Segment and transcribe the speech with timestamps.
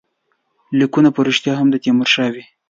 [0.79, 2.43] لیکونه په ریشتیا هم د تیمورشاه وي.